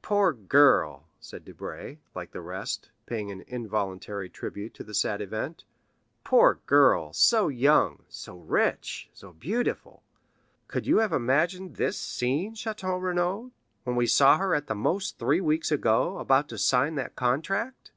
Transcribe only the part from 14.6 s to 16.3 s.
the most three weeks ago,